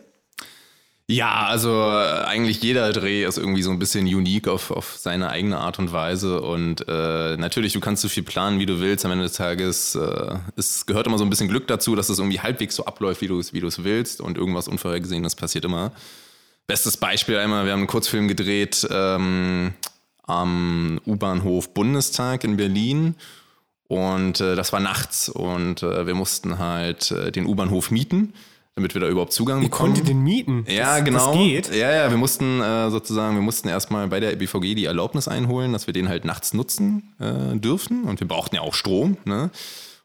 [1.12, 5.30] Ja, also äh, eigentlich jeder Dreh ist irgendwie so ein bisschen unique auf, auf seine
[5.30, 6.40] eigene Art und Weise.
[6.40, 9.06] Und äh, natürlich, du kannst so viel planen, wie du willst.
[9.06, 12.20] Am Ende des Tages äh, es gehört immer so ein bisschen Glück dazu, dass es
[12.20, 14.22] irgendwie halbwegs so abläuft, wie du es wie willst.
[14.22, 15.94] Und irgendwas Unvorhergesehenes passiert immer.
[16.70, 19.74] Bestes Beispiel einmal, wir haben einen Kurzfilm gedreht ähm,
[20.28, 23.16] am U-Bahnhof Bundestag in Berlin.
[23.88, 28.36] Und äh, das war nachts und äh, wir mussten halt äh, den U-Bahnhof mieten,
[28.76, 29.94] damit wir da überhaupt Zugang Ihr bekommen.
[29.94, 30.64] konntet den mieten?
[30.70, 31.34] Ja, das, genau.
[31.34, 31.74] Das geht?
[31.74, 35.74] Ja, ja, wir mussten äh, sozusagen, wir mussten erstmal bei der BVG die Erlaubnis einholen,
[35.74, 38.04] dass wir den halt nachts nutzen äh, dürfen.
[38.04, 39.18] Und wir brauchten ja auch Strom.
[39.26, 39.50] Ne?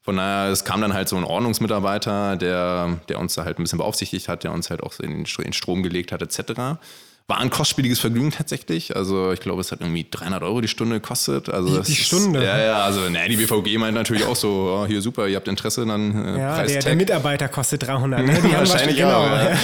[0.04, 3.62] Von daher, es kam dann halt so ein Ordnungsmitarbeiter, der, der uns da halt ein
[3.62, 6.78] bisschen beaufsichtigt hat, der uns halt auch so in den Strom gelegt hat, etc.
[7.26, 8.94] War ein kostspieliges Vergnügen tatsächlich.
[8.94, 11.48] Also ich glaube, es hat irgendwie 300 Euro die Stunde gekostet.
[11.48, 12.40] Also die, die Stunde?
[12.40, 15.36] Ist, ja, ja, also ne, die BVG meint natürlich auch so, oh, hier super, ihr
[15.36, 18.26] habt Interesse, dann äh, Ja, der, der, Mitarbeiter kostet 300.
[18.26, 18.42] Ne?
[18.44, 19.22] Die Wahrscheinlich genau.
[19.22, 19.56] Auch, ja.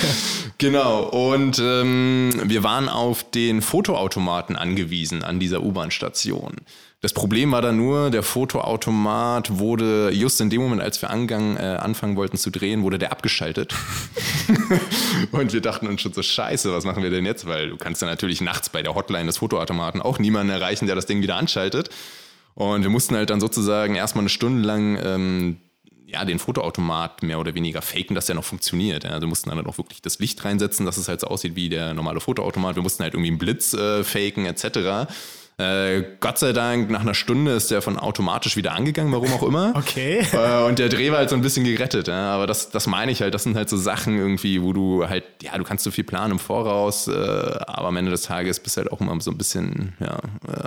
[0.57, 6.57] genau, und ähm, wir waren auf den Fotoautomaten angewiesen an dieser U-Bahn-Station.
[7.03, 11.57] Das Problem war dann nur, der Fotoautomat wurde just in dem Moment, als wir angang,
[11.57, 13.75] äh, anfangen wollten zu drehen, wurde der abgeschaltet.
[15.33, 17.47] und wir dachten uns schon so, scheiße, was machen wir denn jetzt?
[17.47, 20.95] Weil du kannst ja natürlich nachts bei der Hotline des Fotoautomaten auch niemanden erreichen, der
[20.95, 21.89] das Ding wieder anschaltet.
[22.55, 25.57] Und wir mussten halt dann sozusagen erstmal eine Stunde lang ähm,
[26.05, 29.05] ja, den Fotoautomat mehr oder weniger faken, dass der noch funktioniert.
[29.05, 29.11] Ja.
[29.11, 31.71] Also wir mussten dann auch wirklich das Licht reinsetzen, dass es halt so aussieht wie
[31.71, 32.77] der normale Fotoautomat.
[32.77, 35.11] Wir mussten halt irgendwie einen Blitz äh, faken etc.
[35.61, 39.43] Äh, Gott sei Dank, nach einer Stunde ist der von automatisch wieder angegangen, warum auch
[39.43, 39.75] immer.
[39.81, 40.25] Okay.
[40.33, 42.07] Äh, und der Dreh war halt so ein bisschen gerettet.
[42.07, 42.33] Ja?
[42.35, 45.25] Aber das, das meine ich halt, das sind halt so Sachen irgendwie, wo du halt,
[45.43, 48.77] ja, du kannst so viel planen im Voraus, äh, aber am Ende des Tages bist
[48.77, 50.21] du halt auch immer so ein bisschen ja,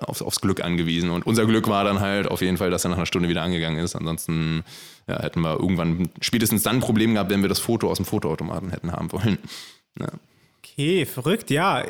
[0.05, 1.09] aufs, aufs Glück angewiesen.
[1.09, 3.43] Und unser Glück war dann halt auf jeden Fall, dass er nach einer Stunde wieder
[3.43, 3.95] angegangen ist.
[3.95, 4.63] Ansonsten
[5.07, 8.05] ja, hätten wir irgendwann spätestens dann ein Problem gehabt, wenn wir das Foto aus dem
[8.05, 9.37] Fotoautomaten hätten haben wollen.
[9.99, 10.07] Ja.
[10.59, 11.83] Okay, verrückt, ja.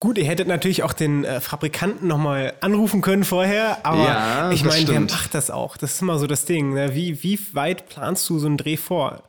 [0.00, 4.64] Gut, ihr hättet natürlich auch den äh, Fabrikanten nochmal anrufen können vorher, aber ja, ich
[4.64, 5.76] meine, wer macht das auch?
[5.76, 6.74] Das ist immer so das Ding.
[6.74, 6.94] Ne?
[6.94, 9.22] Wie, wie weit planst du so einen Dreh vor?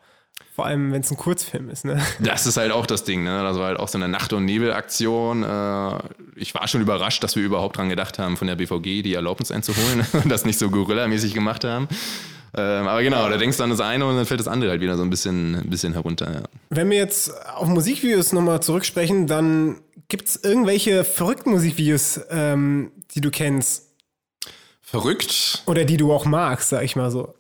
[0.56, 2.02] Vor allem, wenn es ein Kurzfilm ist, ne?
[2.20, 3.44] Das ist halt auch das Ding, ne?
[3.44, 5.44] Das war halt auch so eine Nacht- und Nebel-Aktion.
[5.44, 6.00] Äh,
[6.38, 9.52] ich war schon überrascht, dass wir überhaupt dran gedacht haben, von der BVG die Erlaubnis
[9.52, 11.90] einzuholen und das nicht so Gorilla-mäßig gemacht haben.
[12.58, 14.80] Ähm, aber genau, da denkst du an das eine und dann fällt das andere halt
[14.80, 16.34] wieder so ein bisschen, ein bisschen herunter.
[16.34, 16.44] Ja.
[16.70, 23.22] Wenn wir jetzt auf Musikvideos nochmal zurücksprechen, dann gibt es irgendwelche verrückten Musikvideos, ähm, die
[23.22, 23.84] du kennst?
[24.82, 25.64] Verrückt?
[25.66, 27.34] Oder die du auch magst, sag ich mal so.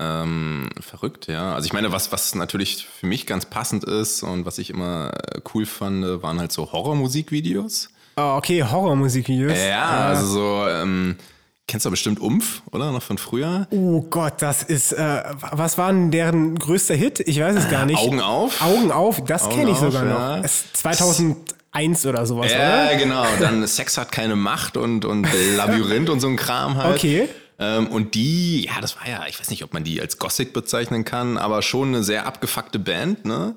[0.00, 1.54] Ähm, verrückt, ja.
[1.54, 5.12] Also ich meine, was, was natürlich für mich ganz passend ist und was ich immer
[5.14, 7.90] äh, cool fand, waren halt so Horrormusikvideos.
[8.16, 9.58] Oh, okay, Horrormusikvideos.
[9.58, 11.16] Ja, also so, ähm,
[11.68, 12.90] kennst du bestimmt Umf, oder?
[12.90, 13.68] Noch von früher?
[13.70, 17.20] Oh Gott, das ist, äh, was war denn deren größter Hit?
[17.20, 17.98] Ich weiß es gar nicht.
[17.98, 18.60] Augen auf?
[18.60, 20.36] Augen auf, das kenne ich sogar ja.
[20.38, 20.46] noch.
[20.46, 21.36] 2000
[21.72, 22.92] 1 oder sowas, ja, oder?
[22.92, 23.24] Ja, genau.
[23.40, 26.96] Dann Sex hat keine Macht und, und Labyrinth und so ein Kram halt.
[26.96, 27.28] Okay.
[27.58, 30.52] Ähm, und die, ja, das war ja, ich weiß nicht, ob man die als Gothic
[30.52, 33.54] bezeichnen kann, aber schon eine sehr abgefuckte Band, ne?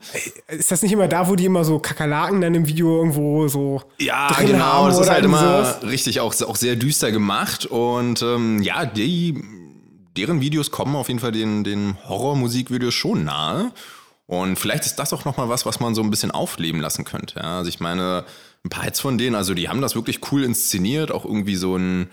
[0.48, 3.82] Ist das nicht immer da, wo die immer so Kakerlaken dann im Video irgendwo so.
[4.00, 4.88] Ja, genau.
[4.88, 5.84] Das ist halt immer sowas?
[5.84, 7.66] richtig auch, auch sehr düster gemacht.
[7.66, 9.42] Und ähm, ja, die,
[10.16, 13.72] deren Videos kommen auf jeden Fall den, den Horror-Musikvideos schon nahe.
[14.28, 17.40] Und vielleicht ist das auch nochmal was, was man so ein bisschen aufleben lassen könnte.
[17.40, 17.58] Ja?
[17.58, 18.26] Also ich meine,
[18.64, 21.76] ein paar Hits von denen, also die haben das wirklich cool inszeniert, auch irgendwie so
[21.76, 22.10] ein,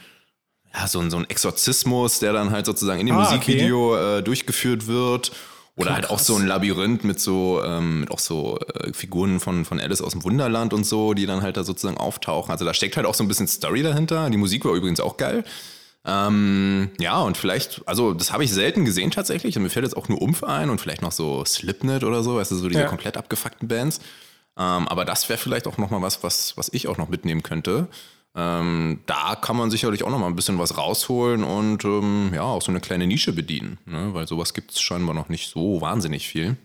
[0.75, 4.19] ja, so ein, so ein Exorzismus, der dann halt sozusagen in dem ah, Musikvideo okay.
[4.19, 5.33] äh, durchgeführt wird.
[5.75, 9.41] Oder Klar, halt auch so ein Labyrinth mit so, ähm, mit auch so äh, Figuren
[9.41, 12.51] von, von Alice aus dem Wunderland und so, die dann halt da sozusagen auftauchen.
[12.51, 14.29] Also da steckt halt auch so ein bisschen Story dahinter.
[14.29, 15.45] Die Musik war übrigens auch geil.
[16.05, 19.57] Ähm, ja, und vielleicht, also das habe ich selten gesehen tatsächlich.
[19.57, 22.37] Und mir fällt jetzt auch nur Umf ein und vielleicht noch so Slipknot oder so,
[22.37, 22.89] weißt du, so diese ja.
[22.89, 24.01] komplett abgefuckten Bands.
[24.57, 27.89] Ähm, aber das wäre vielleicht auch nochmal was, was, was ich auch noch mitnehmen könnte.
[28.35, 32.63] Ähm, da kann man sicherlich auch nochmal ein bisschen was rausholen und ähm, ja, auch
[32.63, 34.15] so eine kleine Nische bedienen, ne?
[34.15, 36.57] weil sowas gibt es scheinbar noch nicht so wahnsinnig viel.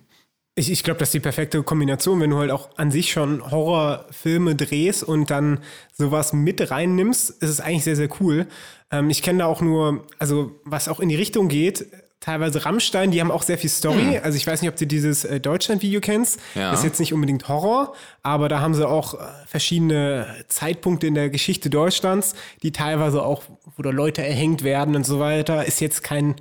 [0.57, 3.51] Ich, ich glaube, das ist die perfekte Kombination, wenn du halt auch an sich schon
[3.51, 5.59] Horrorfilme drehst und dann
[5.93, 8.47] sowas mit reinnimmst, ist es eigentlich sehr, sehr cool.
[8.91, 11.85] Ähm, ich kenne da auch nur, also was auch in die Richtung geht,
[12.21, 14.15] teilweise Rammstein, die haben auch sehr viel Story.
[14.15, 14.19] Hm.
[14.23, 16.39] Also ich weiß nicht, ob du dieses äh, Deutschland-Video kennst.
[16.55, 16.73] Ja.
[16.73, 17.93] Ist jetzt nicht unbedingt Horror,
[18.23, 23.43] aber da haben sie auch äh, verschiedene Zeitpunkte in der Geschichte Deutschlands, die teilweise auch,
[23.75, 25.65] wo da Leute erhängt werden und so weiter.
[25.65, 26.35] Ist jetzt kein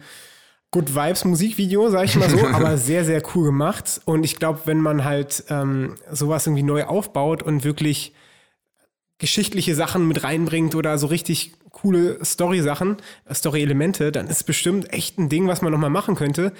[0.70, 4.00] Good Vibes Musikvideo, sag ich mal so, aber sehr, sehr cool gemacht.
[4.04, 8.12] Und ich glaube, wenn man halt ähm, sowas irgendwie neu aufbaut und wirklich
[9.18, 12.96] geschichtliche Sachen mit reinbringt oder so richtig coole Story-Sachen,
[13.32, 16.52] Story-Elemente, dann ist bestimmt echt ein Ding, was man nochmal machen könnte.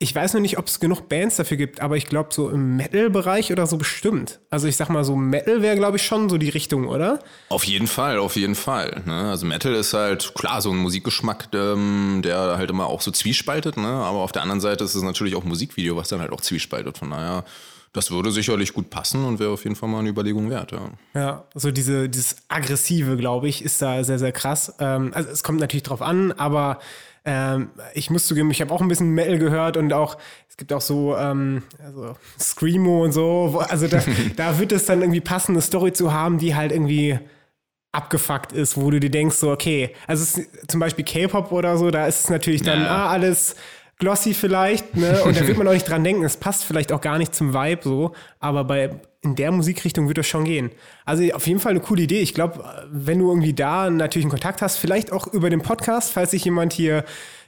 [0.00, 2.76] Ich weiß noch nicht, ob es genug Bands dafür gibt, aber ich glaube, so im
[2.76, 4.38] Metal-Bereich oder so bestimmt.
[4.48, 7.18] Also ich sag mal, so Metal wäre, glaube ich, schon so die Richtung, oder?
[7.48, 9.02] Auf jeden Fall, auf jeden Fall.
[9.06, 9.28] Ne?
[9.28, 13.76] Also Metal ist halt, klar, so ein Musikgeschmack, ähm, der halt immer auch so zwiespaltet,
[13.76, 13.88] ne?
[13.88, 16.98] aber auf der anderen Seite ist es natürlich auch Musikvideo, was dann halt auch zwiespaltet.
[16.98, 17.44] Von daher,
[17.92, 20.90] das würde sicherlich gut passen und wäre auf jeden Fall mal eine Überlegung wert, ja.
[21.14, 24.74] Ja, so diese, dieses Aggressive, glaube ich, ist da sehr, sehr krass.
[24.78, 26.78] Ähm, also es kommt natürlich drauf an, aber
[27.28, 30.16] ähm, ich muss zugeben, ich habe auch ein bisschen Metal gehört und auch,
[30.48, 34.00] es gibt auch so, ähm, also Screamo und so, also da,
[34.36, 37.18] da wird es dann irgendwie passen, eine Story zu haben, die halt irgendwie
[37.92, 41.90] abgefuckt ist, wo du dir denkst, so, okay, also es, zum Beispiel K-Pop oder so,
[41.90, 42.88] da ist es natürlich dann, ja.
[42.88, 43.56] ah, alles
[43.98, 45.22] glossy vielleicht, ne?
[45.24, 46.24] Und da wird man auch nicht dran denken.
[46.24, 48.90] Es passt vielleicht auch gar nicht zum Vibe so, aber bei
[49.22, 50.70] in der Musikrichtung wird das schon gehen.
[51.04, 52.20] Also auf jeden Fall eine coole Idee.
[52.20, 56.12] Ich glaube, wenn du irgendwie da natürlich einen Kontakt hast, vielleicht auch über den Podcast,
[56.12, 57.04] falls sich jemand hier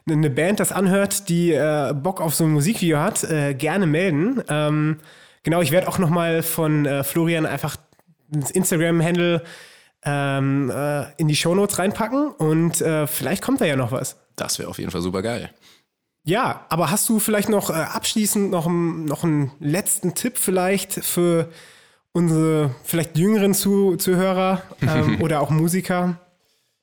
[0.09, 4.43] eine Band das anhört, die äh, Bock auf so ein Musikvideo hat, äh, gerne melden.
[4.49, 4.99] Ähm,
[5.45, 7.77] genau, ich werde auch noch mal von äh, Florian einfach
[8.33, 9.43] ins Instagram-Handle
[10.05, 14.17] ähm, äh, in die Shownotes reinpacken und äh, vielleicht kommt da ja noch was.
[14.35, 15.51] Das wäre auf jeden Fall super geil.
[16.25, 21.49] Ja, aber hast du vielleicht noch äh, abschließend noch, noch einen letzten Tipp vielleicht für
[22.13, 26.21] unsere vielleicht jüngeren Zu Zuhörer ähm, oder auch Musiker?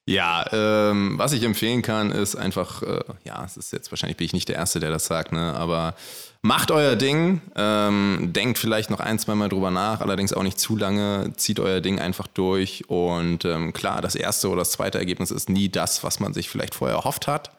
[0.10, 4.26] Ja, ähm, was ich empfehlen kann, ist einfach, äh, ja, es ist jetzt wahrscheinlich bin
[4.26, 5.96] ich nicht der Erste, der das sagt, ne, aber
[6.42, 10.60] macht euer Ding, ähm, denkt vielleicht noch ein, zwei Mal drüber nach, allerdings auch nicht
[10.60, 14.98] zu lange, zieht euer Ding einfach durch und ähm, klar, das erste oder das zweite
[14.98, 17.52] Ergebnis ist nie das, was man sich vielleicht vorher erhofft hat.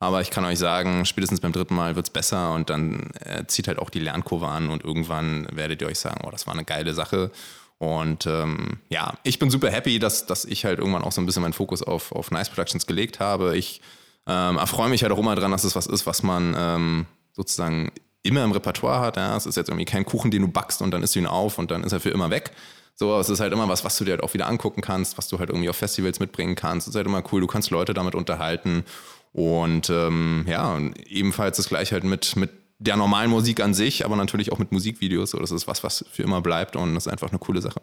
[0.00, 3.44] Aber ich kann euch sagen, spätestens beim dritten Mal wird es besser und dann äh,
[3.46, 6.54] zieht halt auch die Lernkurve an und irgendwann werdet ihr euch sagen, oh, das war
[6.54, 7.30] eine geile Sache.
[7.76, 11.26] Und ähm, ja, ich bin super happy, dass, dass ich halt irgendwann auch so ein
[11.26, 13.56] bisschen meinen Fokus auf, auf Nice Productions gelegt habe.
[13.56, 13.82] Ich
[14.26, 17.92] ähm, erfreue mich halt auch immer dran, dass es was ist, was man ähm, sozusagen
[18.22, 19.16] immer im Repertoire hat.
[19.16, 19.36] Ja?
[19.36, 21.58] Es ist jetzt irgendwie kein Kuchen, den du backst und dann isst du ihn auf
[21.58, 22.52] und dann ist er für immer weg.
[22.96, 25.28] So, es ist halt immer was, was du dir halt auch wieder angucken kannst, was
[25.28, 26.86] du halt irgendwie auf Festivals mitbringen kannst.
[26.86, 28.84] Es ist halt immer cool, du kannst Leute damit unterhalten.
[29.32, 34.16] Und ähm, ja, ebenfalls das gleiche halt mit, mit der normalen Musik an sich, aber
[34.16, 35.30] natürlich auch mit Musikvideos.
[35.30, 37.80] So, das ist was, was für immer bleibt und das ist einfach eine coole Sache.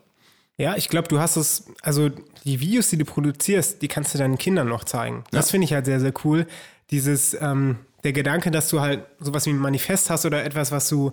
[0.57, 2.09] Ja, ich glaube, du hast es, also
[2.43, 5.23] die Videos, die du produzierst, die kannst du deinen Kindern noch zeigen.
[5.31, 6.47] Das finde ich halt sehr, sehr cool.
[6.89, 10.89] Dieses, ähm, der Gedanke, dass du halt sowas wie ein Manifest hast oder etwas, was
[10.89, 11.11] du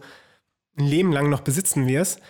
[0.79, 2.21] ein Leben lang noch besitzen wirst.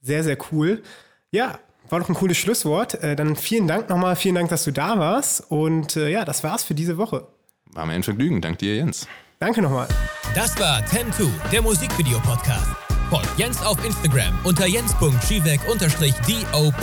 [0.00, 0.82] Sehr, sehr cool.
[1.30, 1.58] Ja,
[1.90, 2.94] war doch ein cooles Schlusswort.
[3.02, 5.50] Äh, dann vielen Dank nochmal, vielen Dank, dass du da warst.
[5.50, 7.26] Und äh, ja, das war's für diese Woche.
[7.74, 8.40] War mir ein Vergnügen.
[8.40, 9.06] Dank dir, Jens.
[9.40, 9.88] Danke nochmal.
[10.34, 12.68] Das war 10-2, der Musikvideo-Podcast.
[13.10, 16.74] Folgt Jens auf Instagram unter jens.schiewek-dop.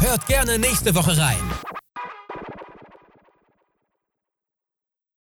[0.00, 1.36] Hört gerne nächste Woche rein.